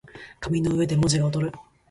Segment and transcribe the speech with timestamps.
[0.39, 1.51] 紙の上で文字が躍る